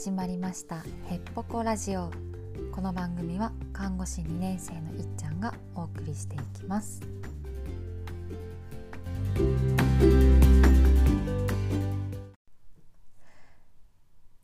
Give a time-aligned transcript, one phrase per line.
[0.00, 2.10] 始まりましたへっぽこラジオ。
[2.72, 7.02] この番組は看護師2年生のいっちゃんがお送りしていきます。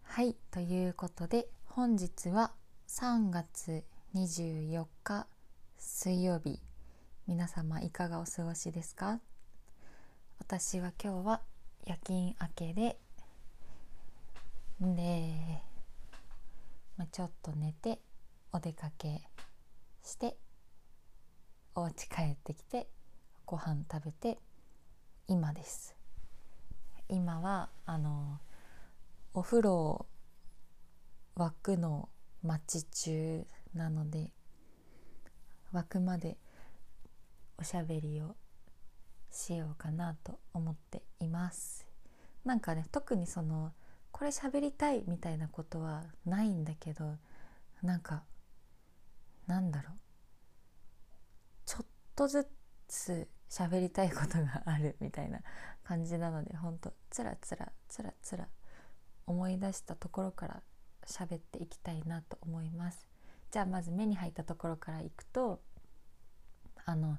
[0.03, 2.52] はいということで本日は
[2.88, 3.83] 3月
[4.15, 5.27] 24日
[5.79, 6.61] 水曜日。
[7.27, 9.20] 皆様いかがお過ごしですか？
[10.38, 11.41] 私は今日は
[11.87, 12.98] 夜勤明けで
[14.80, 15.62] で、
[16.97, 18.01] まあ、ちょっと寝て
[18.53, 19.23] お出かけ
[20.03, 20.37] して
[21.75, 22.87] お家帰ってきて
[23.47, 24.39] ご飯食べて
[25.29, 25.97] 今です。
[27.09, 28.39] 今はあの
[29.33, 30.07] お風呂を
[31.37, 32.09] 沸くの
[32.43, 34.33] 待ち中なので
[35.73, 36.37] 沸くまで
[37.59, 38.37] おしゃべりを
[39.31, 41.87] しようかなと思っています。
[42.45, 43.72] なんかね特にその
[44.17, 47.17] これ喋りたいみたいなことはないんだけど
[47.83, 48.22] なんか
[49.47, 49.92] なんだろう。
[51.67, 52.48] ちょっとず
[52.89, 55.41] つ喋りたいことがあるみたいな
[55.84, 58.48] 感じなのでほんとつらつらつらつら
[59.27, 60.62] 思い出したところから
[61.06, 63.06] 喋っていきたいなと思います。
[63.50, 65.61] じゃあまず目に入ったところからいくと
[66.87, 67.19] あの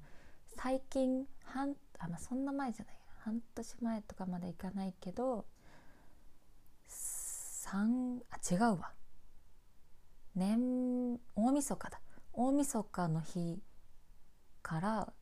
[0.56, 2.96] 最近半あ、まあ、そんな前じゃない。
[3.20, 5.46] 半年前とかまでいかないけど
[7.68, 8.94] 3あ違うわ。
[10.36, 12.00] 年大晦日だ。
[12.32, 13.62] 大晦日の日
[14.62, 15.14] から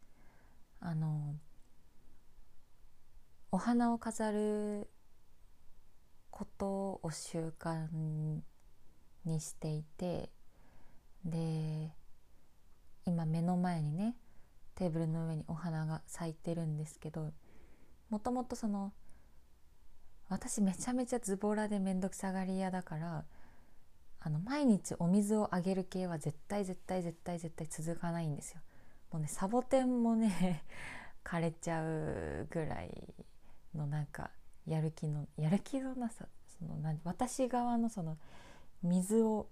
[0.80, 1.34] あの
[3.52, 4.90] お花を飾る
[6.30, 7.88] ことを習慣
[9.26, 10.30] にしていて
[11.24, 11.96] で
[13.06, 14.18] 今目の前にね
[14.76, 17.32] テーブルの上にお花が咲いてるんですけど
[18.10, 18.92] もともとその
[20.30, 23.26] 私めちゃめちゃズボラで面倒くさがり屋だから
[24.20, 28.62] あの毎日お水をあげる系は絶対絶対絶対絶対続かないんですよ。
[29.12, 30.64] もうねサボテンもね
[31.24, 33.14] 枯れちゃうぐらい
[33.76, 34.32] のなんか
[34.66, 38.18] やる気のやる気のなさそのな私側のその
[38.82, 39.48] 水を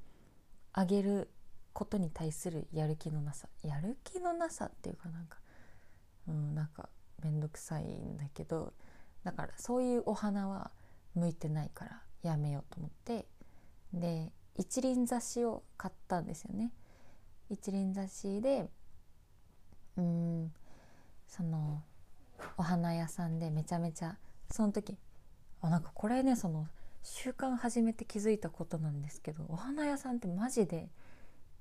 [0.71, 1.29] あげる
[1.71, 5.37] ことに対するやる気のなさやる気のなさっていうかなんか
[6.27, 6.89] うんなんか
[7.23, 8.73] 面倒くさいんだけど
[9.23, 10.71] だからそういうお花は
[11.15, 13.25] 向いてないからやめようと思って
[13.93, 16.71] で一輪挿しを買ったんですよね。
[17.49, 18.69] 一輪挿しで
[19.97, 20.53] うん
[21.27, 21.83] その
[22.57, 24.17] お花屋さんでめちゃめちゃ
[24.51, 24.97] その時
[25.61, 26.67] あなんかこれねその
[27.03, 30.89] 習慣始めて気づいたことなんですけどお花屋さんってマジで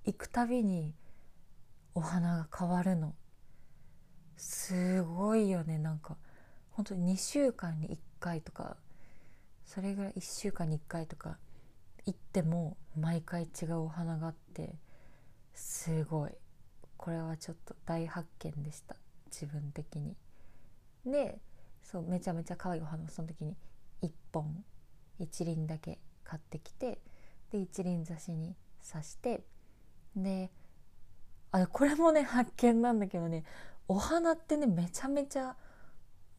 [0.04, 0.94] 行くたびに
[1.94, 3.14] お花が変わるの
[4.36, 6.16] すごいよねなんか
[6.72, 8.76] 本当に2週間に1回とか
[9.64, 11.38] それぐらい1週間に1回とか
[12.04, 14.74] 行っても毎回違うお花があって
[15.54, 16.32] すごい
[16.96, 18.96] これはちょっと大発見でした
[19.26, 20.16] 自分的に。
[21.04, 21.40] で
[21.82, 23.56] そうめちゃめちゃ可愛いお花をその時に
[24.02, 24.64] 1本
[25.20, 26.98] 1輪だけ買ってきて
[27.50, 28.54] で一輪挿しに
[28.88, 29.42] 刺して
[30.14, 30.50] で
[31.50, 33.44] あこれもね発見なんだけどね
[33.88, 35.56] お花ってねめちゃめちゃ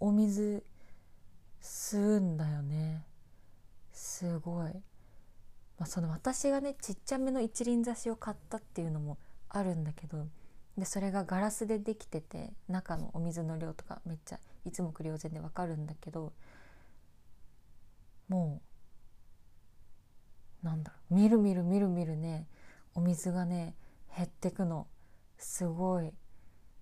[0.03, 0.65] お水
[1.61, 3.05] 吸うんだよね。
[3.93, 4.73] すごい、
[5.77, 10.27] まあ、その私がねちっちゃめの一輪挿しを買ったっていうのもあるんだけど
[10.77, 16.33] でそれがガラスでできてて中のお水の量とかめっちゃいつも来るよ全でわかるんだけど
[18.27, 18.61] も
[20.63, 22.49] うなんだろうみるみるみるみるね
[22.93, 23.73] お水がね
[24.17, 24.85] 減ってくの。
[25.37, 26.11] すごい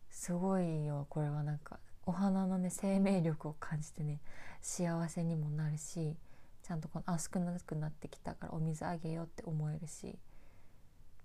[0.09, 1.05] すごいよ。
[1.07, 1.77] これはなんか
[2.11, 4.19] お花のね生命力を感じてね
[4.61, 6.17] 幸せにもなるし
[6.61, 10.17] ちゃんとこのあ少なくなってきたからお水あげようって思えるし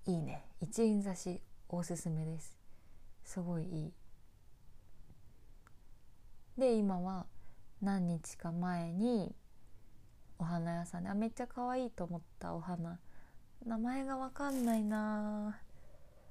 [0.06, 0.44] いいね。
[0.60, 2.56] 一輪挿しおすすめです。
[3.24, 3.92] すごいいい。
[6.56, 7.26] で今は
[7.82, 9.34] 何日か前に
[10.38, 13.00] お花屋さんであめっちゃ可愛いと思ったお花。
[13.66, 15.58] 名前がわかんないな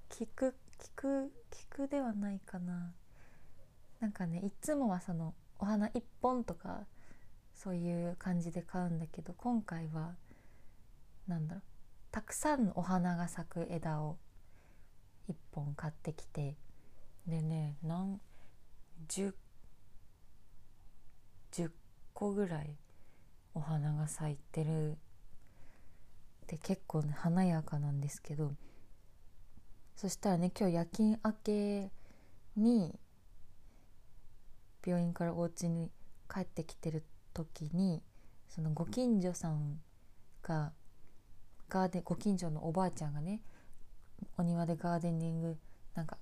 [0.09, 2.93] 聞く聞く聞くではないかな。
[4.05, 6.81] なんかねいつもはそのお花1本とか
[7.55, 10.13] そういう感じで買うんだけど今回は
[11.27, 11.63] なんだろう
[12.11, 14.17] たくさんのお花が咲く枝を
[15.27, 16.55] 1本買ってきて
[17.25, 18.19] でね何
[19.07, 19.33] 10,
[21.51, 21.71] 10
[22.13, 22.75] 個ぐらい
[23.55, 24.97] お花が咲いてる。
[26.45, 28.53] で結構ね華やかなんですけど
[29.95, 31.91] そしたらね今日夜勤明け
[32.55, 32.99] に
[34.85, 35.89] 病院からお家に
[36.31, 37.03] 帰ってきてる
[37.33, 38.03] 時に
[38.47, 39.79] そのご近所さん
[40.43, 40.73] が
[41.69, 43.41] ガーデンご近所のおばあちゃんがね
[44.37, 45.57] お庭でガーデニング
[45.95, 46.17] なんか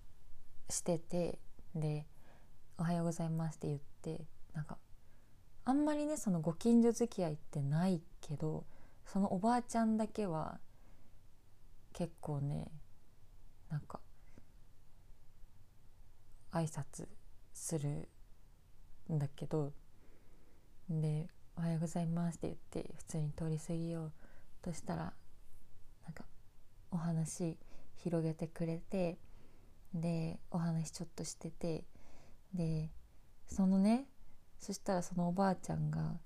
[0.70, 1.40] してて
[1.76, 2.08] で
[2.78, 4.78] 「おはようございます」って言ってなんか
[5.66, 8.66] あんまりねそのご近所付き合いってないけど
[9.06, 10.60] そのおばあちゃんだけは
[11.94, 12.72] 結構ね
[13.70, 14.00] なんか
[16.52, 17.08] 挨拶
[17.54, 18.10] する
[19.12, 19.74] んだけど
[20.90, 21.28] で
[21.58, 24.12] 「おはようございます」って言って普通に通り過ぎよう
[24.62, 25.14] としたら
[26.04, 26.26] なんか
[26.92, 27.58] お話
[27.98, 29.18] 広げてくれて
[29.94, 31.84] でお話ちょっとしてて
[32.54, 32.90] で
[33.48, 34.08] そのね
[34.60, 36.18] そしたらそのおばあちゃんが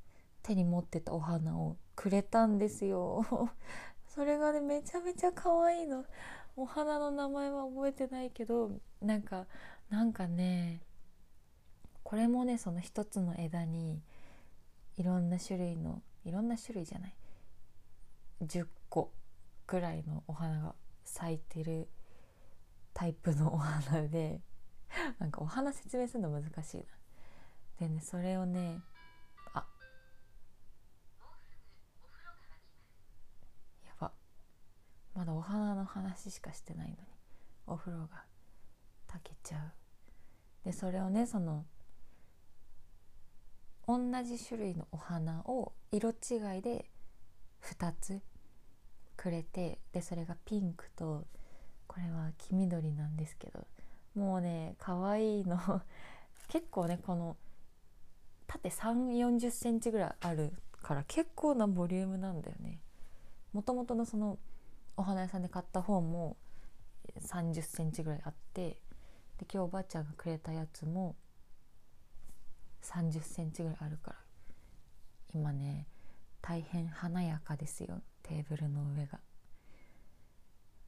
[0.43, 3.25] 手に持ってたお花をくれたんですよ。
[4.07, 6.05] それがねめちゃめちゃ可愛いの。
[6.55, 8.71] お花の名前は覚えてないけど
[9.01, 9.45] なんか
[9.89, 10.81] なんかね
[12.07, 14.01] これもねその一つの枝に
[14.95, 17.13] いろんな種類のいろんな種類じゃない
[18.41, 19.11] 10個
[19.65, 20.73] くらいのお花が
[21.03, 21.89] 咲いてる
[22.93, 24.39] タイプのお花で
[25.19, 26.83] なんかお花説明するの難しいな。
[27.77, 28.79] でねそれをね
[29.53, 29.67] あ
[33.85, 34.13] やば
[35.13, 36.99] まだお花の話しかしてないのに
[37.65, 38.23] お風呂が
[39.07, 39.73] 炊けちゃう。
[40.63, 41.65] でそれをねその
[43.87, 46.89] 同じ種類のお花を色違いで
[47.63, 48.21] 2つ
[49.15, 51.25] くれてでそれがピンクと
[51.87, 53.65] これは黄緑なんですけど
[54.15, 55.57] もうね可愛いの。
[56.49, 57.35] 結構ねこの
[58.47, 62.79] 縦3 4 0センチぐらいあるから結構なボリュームなんだよね。
[63.53, 64.37] もともとのその
[64.95, 66.37] お花屋さんで買った方も
[67.19, 68.81] 3 0センチぐらいあって
[69.37, 71.15] で今日おばあちゃんがくれたやつも
[72.87, 74.17] 3 0センチぐらいあるから。
[75.33, 75.87] 今ね
[76.41, 79.19] 大変華やかですよテーブルの上が。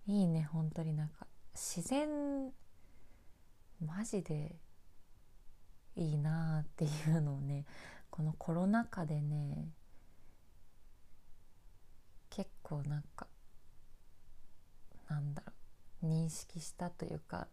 [0.07, 0.93] いいね本当に。
[0.95, 2.51] なんか自然
[3.85, 4.55] マジで
[5.95, 7.65] いいなあっていうのをね
[8.09, 9.69] このコロナ禍でね
[12.29, 13.27] 結構なんか
[15.09, 15.53] なんだろ
[16.03, 17.47] う認識したというか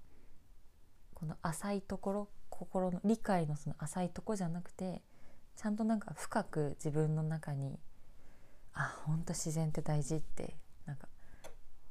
[1.15, 2.29] この浅いところ
[2.59, 5.03] 心の理解のその浅いとこじゃなくて
[5.57, 7.79] ちゃんとなんか深く自分の中に
[8.73, 10.57] あ本当自然って大事って
[10.87, 11.09] なんか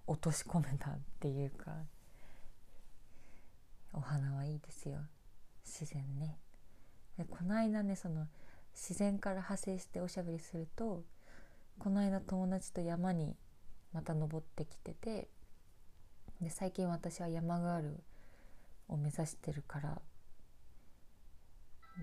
[0.08, 1.72] 落とし込めたっていうか
[3.94, 4.98] お花はいいですよ。
[5.64, 6.38] 自然ね。
[7.18, 8.28] でこの間ねその
[8.74, 11.04] 自然から派生しておしゃべりすると
[11.80, 13.36] この間友達と山に
[13.94, 15.30] また登ってきてて
[16.42, 18.04] で最近私は山ガール
[18.90, 20.02] を目指してるから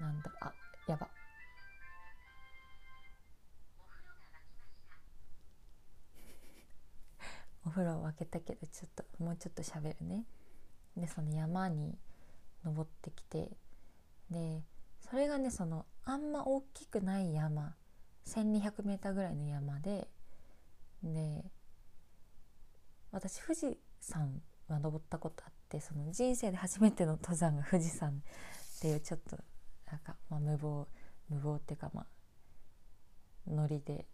[0.01, 0.53] なんだあ
[0.87, 1.09] やば。
[7.67, 10.25] お風呂を開けたけどちょっともうちょっと喋るね。
[10.97, 11.99] でその山に
[12.65, 13.51] 登ってきて
[14.31, 14.63] で
[15.01, 17.77] それがねそのあんま大きくない山。
[18.27, 20.09] 1200m ぐらいの山で
[21.03, 21.45] で
[23.11, 29.39] 私富士山は登ったことあってその人生で初めての登山が富士山っていうちょっと
[29.93, 30.87] なんか、まあ、無謀
[31.29, 32.07] 無謀っていうかまあ
[33.47, 34.07] ノリで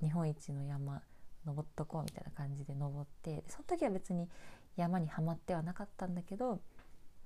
[0.00, 1.02] 日本一の山
[1.44, 4.28] 登っとこうみたいな感じで登ってその時は別に
[4.76, 6.60] 山にはまってはなかったんだけど、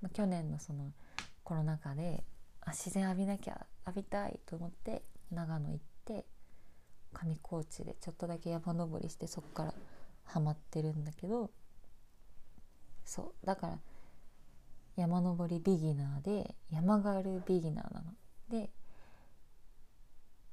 [0.01, 0.91] まあ、去年のその
[1.43, 2.23] コロナ禍で
[2.61, 6.25] あ自然浴びなきゃ浴びたいと思って長野行って
[7.13, 9.73] 上高地でちょっとだけ山登りしてそこから
[10.23, 11.51] ハマってるんだけど
[13.05, 13.79] そうだから
[14.95, 18.13] 山登りビギナーで山ガールビギナーなの。
[18.49, 18.69] で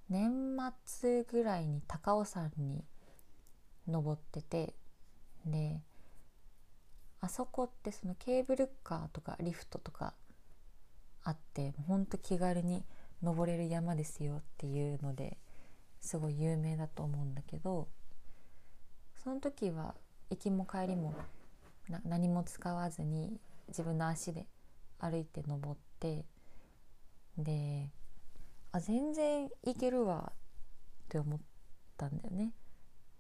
[0.09, 2.85] 年末ぐらいに高尾山に
[3.89, 4.75] 登ってて
[5.47, 5.81] で
[7.21, 10.15] あそこってそのケーブルカーとかリフトとか
[11.25, 12.85] あってほんと気軽に
[13.23, 15.39] 登れる山ですよっていうので
[16.01, 17.89] すごい有名だと思うんだけど
[19.23, 19.95] その時は
[20.31, 21.15] 行きも帰りも
[22.05, 23.39] 何も使わずに
[23.69, 24.47] 自分の足で
[24.99, 26.25] 歩いて登って
[27.37, 27.91] で
[28.73, 31.41] あ全然行けるわって思っ
[31.97, 32.53] たんだよね。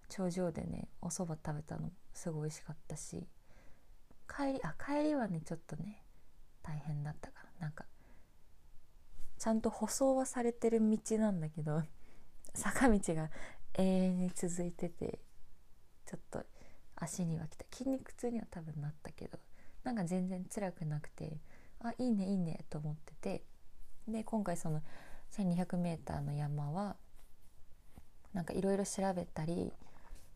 [0.08, 3.26] 頂上でねお蕎麦食べたのすごい美味しかったし
[4.28, 6.04] 帰りあ帰りはねちょっとね
[6.62, 7.66] 大変だったかな。
[7.66, 7.84] なんか
[9.38, 11.82] ちゃんと舗装はされてる道なんだけど
[12.54, 13.30] 坂道が
[13.74, 15.18] 永遠に続いてて
[16.06, 16.44] ちょっと
[16.96, 17.64] 足にはきた。
[17.72, 19.38] 筋肉痛には多分なったけど。
[19.84, 21.38] なんか全然辛くなくて
[21.80, 23.44] あいいねいいねと思ってて
[24.06, 24.82] で今回その
[25.32, 26.96] 1200m の山は
[28.32, 29.72] なんかいろいろ調べたり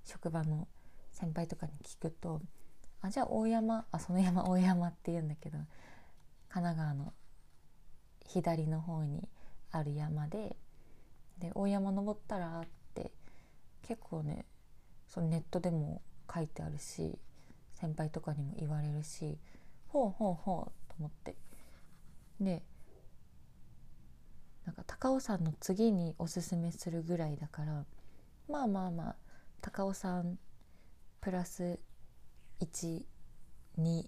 [0.05, 0.69] 職場の
[1.13, 2.41] 先輩とかに聞くと
[3.01, 5.59] 「あじゃあ大山あその山 大山」って言うんだけど
[6.49, 7.13] 神奈川の
[8.27, 9.29] 左の方に
[9.71, 10.57] ある山で
[11.39, 13.13] で大山登ったらって
[13.83, 14.45] 結構ね
[15.09, 17.19] そのネットでも書いてあるし
[17.81, 19.39] 先輩とかにも言われるし
[19.89, 21.37] ほうほうほうと思って。
[22.41, 22.63] で
[24.65, 27.85] なんか高尾山の次におすすめするぐらいだから
[28.49, 29.17] まあまあまあ
[29.61, 30.39] 高尾山
[31.21, 31.79] プラス
[32.61, 34.05] 12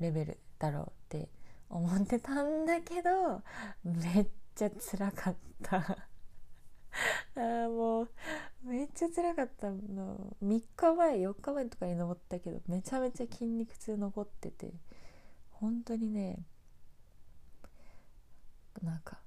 [0.00, 1.28] レベルだろうって
[1.68, 3.42] 思ってたんだけど
[3.84, 5.76] めっちゃ辛かった。
[7.36, 8.08] あもう
[8.68, 14.74] めっちゃ辛かったの3日前4日前とかに登ったけどめちゃめちゃ筋肉痛残ってて
[15.52, 16.38] 本当にね
[18.82, 19.18] なんか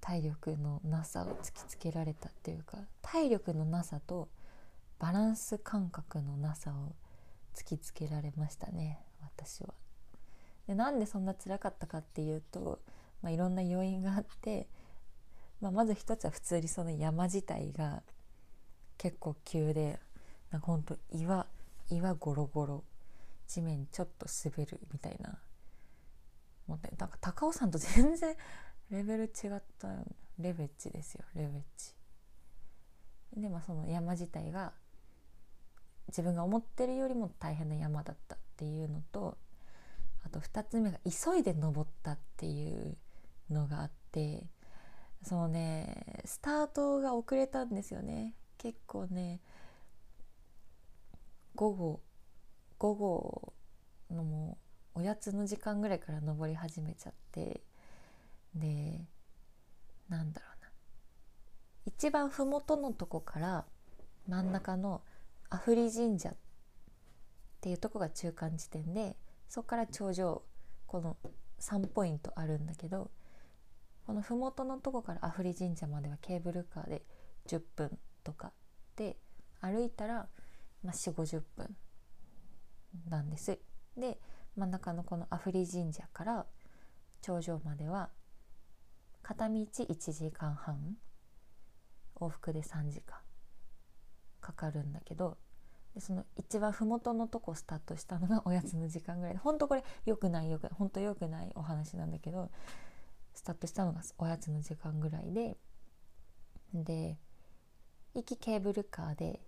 [0.00, 4.28] 体力のなさを突きつけられたっていうか体力のなさと
[4.98, 6.94] バランス感覚のなさを
[7.54, 9.74] 突きつけられましたね私は。
[10.66, 12.80] でなんでそんな辛かったかっていうと、
[13.22, 14.66] まあ、いろんな要因があって、
[15.60, 18.02] まあ、まず一つは普通にその山自体が
[18.98, 19.98] 結構急で
[20.50, 21.46] なんかほんと岩
[21.90, 22.84] 岩ゴロゴロ
[23.46, 25.38] 地面ちょっと滑るみたいな
[26.66, 28.36] もうねなんか高尾山と全然
[28.90, 29.88] レベル違った
[30.38, 31.94] レベッジですよレベッジ。
[33.40, 34.72] でまあその山自体が
[36.08, 39.36] 自分が思ってるよりも大変な山だったっていうのと
[40.24, 42.96] あと2つ目が急いで登ったっていう
[43.50, 44.46] のがあって
[45.22, 48.34] そのねスタートが遅れたんですよね。
[48.66, 49.38] 結構ね
[51.54, 52.00] 午後
[52.78, 53.52] 午後
[54.10, 54.58] のも
[54.96, 57.62] うおやつの時間ぐらいから登り始めちゃって
[58.56, 59.06] で
[60.08, 60.68] なんだろうな。
[61.86, 63.66] 一番麓のとこから
[64.26, 65.00] 真ん中の
[65.48, 66.34] 阿夫利神社っ
[67.60, 69.14] ていうとこが中間地点で
[69.48, 70.42] そこから頂上
[70.88, 71.16] この
[71.60, 73.12] 3ポイントあるんだけど
[74.08, 77.02] この麓のとこから阿夫利神社まではケーブルカーで
[77.46, 77.96] 10分
[78.26, 78.52] とか
[78.96, 79.16] で
[79.60, 80.26] 歩いたら、
[80.82, 81.76] まあ、4 5 0分
[83.08, 83.60] なんです。
[83.96, 84.18] で
[84.56, 86.46] 真ん中のこの阿夫利神社から
[87.22, 88.10] 頂上までは
[89.22, 90.96] 片道1時間半
[92.16, 93.16] 往復で3時間
[94.40, 95.36] かかるんだけど
[95.94, 102.50] でその一番麓のとこスタートしたのがおやつの時間ぐらいで本当これ良くないよくない本当良くないお話なんだけど
[103.34, 105.56] スタートしたのがおやつの時間ぐらいで
[106.72, 107.18] で
[108.16, 109.40] 行きケーブルカーで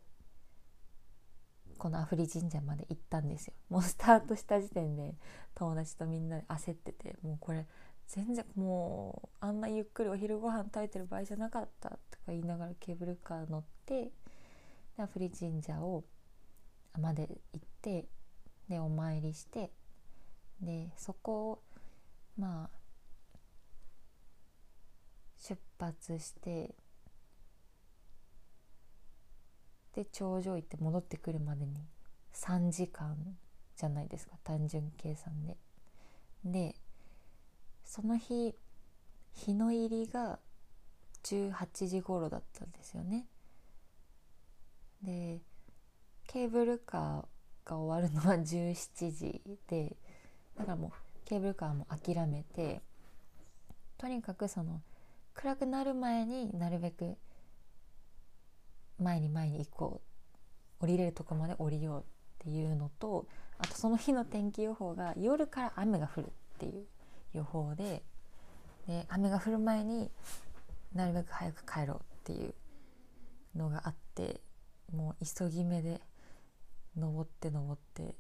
[1.78, 3.54] このアフリ神社まで行ったんですよ。
[3.70, 5.14] もうスタートした時点で
[5.54, 7.66] 友達とみんなで焦っててもうこれ
[8.08, 11.98] 全然もうあんなゆっくりお昼ご飯食べてる場合じゃなかったとか
[12.28, 14.12] 言いながらケーブルカー乗って
[14.96, 16.04] でアフリ神社を
[17.00, 18.06] まで行って
[18.68, 19.70] でお参りして
[20.60, 21.62] でそこを
[22.37, 22.78] まあ
[25.38, 26.75] 出発して
[29.99, 31.75] で頂上行って戻ってくるまでに
[32.33, 33.17] 3時間
[33.76, 35.57] じゃないですか単純計算で。
[36.45, 36.76] で
[37.85, 38.55] その日
[39.35, 40.38] 日の入りが
[41.25, 43.26] 18時頃だったんですよね。
[45.02, 45.40] で
[46.28, 49.97] ケーブルカーが終わるのは17時で
[50.57, 50.90] だからもう
[51.25, 52.83] ケーブルカーも諦めて
[53.97, 54.81] とにかくその
[55.35, 57.17] 暗くなる前になるべく
[58.99, 60.00] 前に前に行こ
[60.81, 62.02] う降りれるとこまで降りようっ
[62.38, 63.26] ていうのと
[63.59, 66.87] あとその日の天気予報が夜から雨が降るっていう
[67.33, 68.02] 予報で
[68.87, 70.11] で雨が降る前に
[70.95, 72.55] なるべく早く帰ろうっていう
[73.57, 74.40] のがあって
[74.95, 76.00] もう急ぎ目で
[76.97, 78.17] 登って登って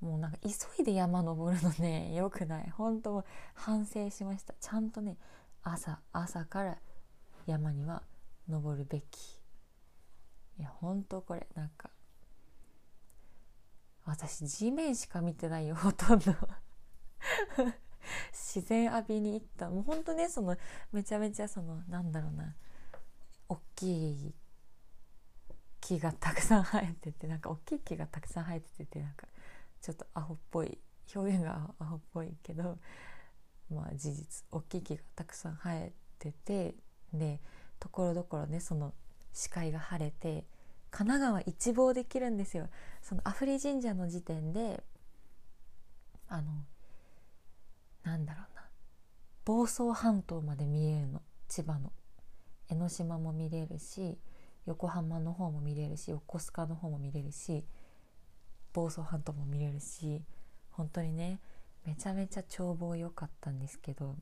[0.00, 2.70] もうなんか急いで山登るのね よくない。
[2.70, 3.24] 本当
[3.54, 4.54] 反省しました。
[4.60, 5.16] ちゃんとね
[5.62, 6.78] 朝朝から
[7.46, 8.02] 山には
[8.48, 9.35] 登るべき。
[10.58, 11.90] いやほんとこれなんか
[14.04, 16.32] 私地面しか見てないよほとんど。
[18.32, 19.68] 自然浴びに行った。
[19.68, 20.56] もうほんとねその
[20.92, 22.54] めちゃめちゃそのなんだろうな
[23.48, 24.34] 大きい
[25.80, 29.26] 木がたくさん生えててなんか大きい木がたくさん生えててなんか
[29.80, 30.78] ちょっとアホっぽい
[31.14, 32.78] 表現がアホっぽいけど
[33.70, 36.74] まあ事実大きい木がたくさん生えてて
[37.12, 37.40] で
[37.78, 38.94] ところどころねその
[39.36, 40.46] 視界が晴れて
[40.90, 42.70] 神奈川一望できるんですよ。
[43.02, 44.82] その阿夫利神社の時点で
[46.26, 46.64] あの
[48.02, 48.62] なんだろうな。
[49.44, 51.20] 房総半島まで見えるの。
[51.48, 51.92] 千葉の。
[52.70, 54.16] 江ノ島も見れるし
[54.64, 57.64] 横浜の方も見れるし横須賀の方も見れるし
[58.72, 60.22] 房総半島も見れるし
[60.70, 61.40] 本当にね
[61.84, 64.16] めちゃめちゃ眺望良かったんですけど、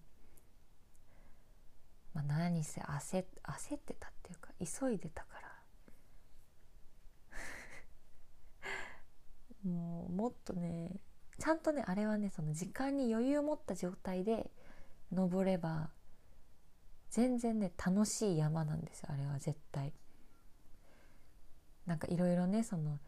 [2.14, 5.52] まあ、何せ焦焦ってたっていうか急いでたから
[9.70, 11.00] もうもっとね
[11.38, 14.50] ちゃんとねあれはねその時間に余裕を持った状態で
[15.12, 15.90] 登れば
[17.10, 19.92] 全然ね楽しい山なんですよあれは絶対。
[21.86, 22.98] なんかいろいろねその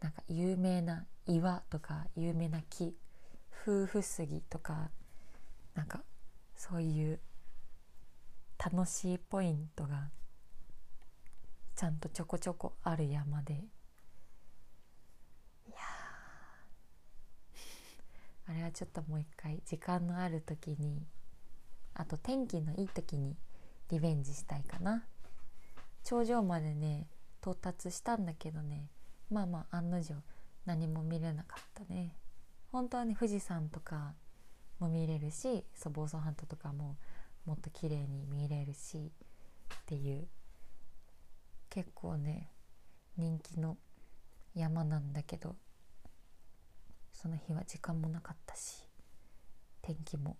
[0.00, 2.96] なんか有名な岩とか有名な木
[3.62, 4.90] 夫婦杉とか
[5.74, 6.02] なんか
[6.56, 7.20] そういう
[8.62, 10.10] 楽しいポイントが
[11.74, 13.54] ちゃんとちょこちょこある山で。
[13.54, 13.56] い
[15.70, 15.78] や
[18.48, 21.06] あれはちょっともう一回時間のある時に
[21.94, 23.34] あと天気のいい時に
[23.88, 25.04] リベンジしたいかな。
[26.04, 27.06] 頂上までね
[27.40, 28.90] 到達したんだけどね
[29.30, 30.14] まあまあ案の定
[30.66, 32.14] 何も見れなかったね。
[32.70, 34.12] 本当はね富士山とか
[34.78, 36.96] も見れるしそう房総半島とかも
[37.46, 39.12] もっと綺麗に見れるし
[39.74, 40.28] っていう
[41.68, 42.50] 結構ね
[43.16, 43.76] 人気の
[44.54, 45.56] 山なんだけど
[47.12, 48.84] その日は時間もなかったし
[49.82, 50.36] 天気も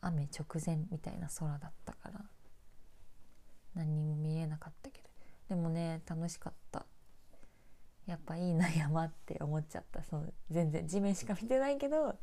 [0.00, 2.20] 雨直前みたいな空だったから
[3.74, 5.08] 何にも見えなかったけど
[5.48, 6.86] でもね楽しかった。
[8.06, 10.02] やっぱいいな山って思っちゃった。
[10.02, 12.16] その全然地面しか見てないけど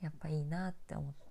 [0.00, 1.29] やっぱいいなって思った。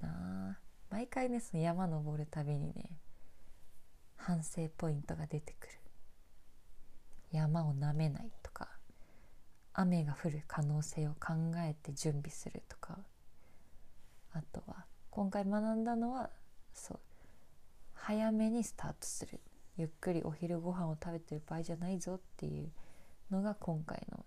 [0.00, 0.58] な
[0.90, 2.90] 毎回ねその山登るたびにね
[4.16, 5.72] 反省ポイントが出てくる。
[7.32, 8.68] 山をなめないとか
[9.72, 12.98] 雨が降る可能性を考えて準備するとか。
[14.34, 16.30] あとは今回学んだのは
[16.72, 17.00] そう
[17.94, 19.40] 早めにスタートする。
[19.76, 22.70] ゆっくりお昼ご飯を食べてる場合じゃないぞっていう
[23.30, 24.24] のが今回の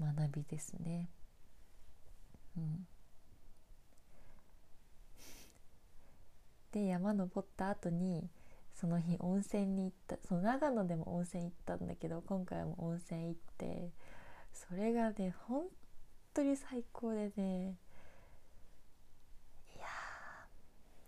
[0.00, 1.10] 学びですね。
[2.56, 2.86] うん、
[6.76, 8.28] で山登った後に
[8.74, 13.88] その日温泉に行ったその長野でも温泉行ったんだけど今回も温泉行って
[14.52, 15.62] それがね本
[16.34, 17.78] 当に最高でね
[19.74, 19.86] いや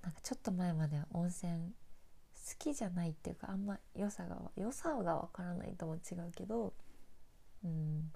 [0.01, 6.73] ーなんかちょっと前までは温泉好きじゃないっていうかあんま良さが良さがわからないとも違うけど、
[7.63, 8.11] うん、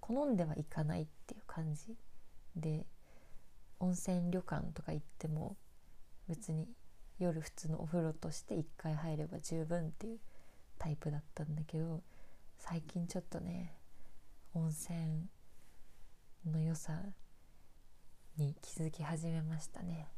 [0.00, 1.96] 好んではいかないっていう感じ
[2.54, 2.84] で
[3.80, 5.56] 温泉旅館とか行っても
[6.28, 6.68] 別に
[7.18, 10.18] 夜普通のお風呂として1回入れば十分っていう
[10.78, 12.02] タイプだったんだけど
[12.58, 13.74] 最近ちょっとね
[14.54, 15.26] 温泉
[16.46, 16.92] の良さ
[18.36, 20.08] に気づき始めましたね。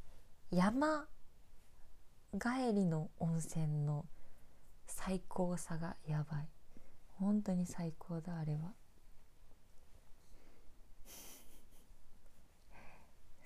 [0.50, 1.06] 山
[2.32, 4.04] 帰りの温泉の
[4.86, 6.48] 最高さがやばい。
[7.18, 8.74] 本当に最高だあれは。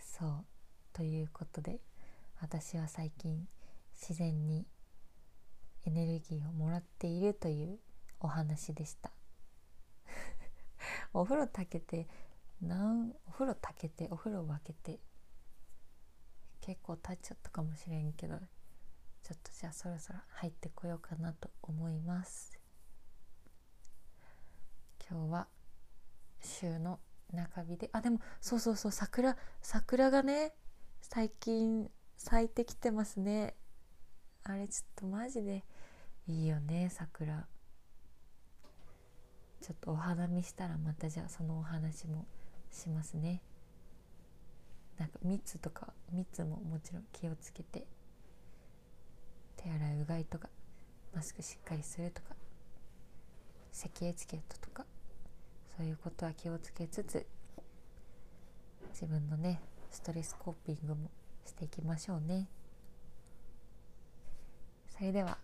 [0.01, 0.45] そう。
[0.93, 1.81] ということで
[2.40, 3.47] 私は最近
[3.92, 4.66] 自然に
[5.87, 7.79] エネルギーをもらっているという
[8.20, 9.12] お話でした。
[11.12, 12.09] お風呂炊けて
[12.61, 15.01] なんお風呂炊けてお風呂分けて
[16.61, 18.38] 結構経っちゃったかもしれんけど
[19.23, 22.59] ちょっとじゃあそろそろ入ってこようかなと思います。
[25.09, 25.49] 今日は
[26.40, 27.01] 週の
[27.33, 30.55] 中日であでもそうそうそう桜桜がね
[31.03, 33.55] 最近咲いてきてますね。
[34.42, 35.64] あれちょっとマジで
[36.27, 37.46] いいよね桜。
[39.61, 42.27] ちょっとお花見したらまたじゃあそのお話も
[42.70, 43.40] しますね。
[44.98, 47.87] なんか蜜とか蜜ももちろん気をつけて。
[49.57, 50.50] 手洗いうがいとか
[51.14, 52.37] マスクしっかりするとか。
[53.72, 54.85] 咳エチケットとか。
[55.77, 57.27] そういうことは気をつけつつ
[58.92, 61.11] 自分のねストレスコーピングも
[61.44, 62.48] していきましょうね
[64.96, 65.38] それでは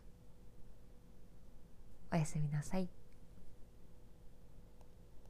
[2.12, 2.88] おやすみなさい。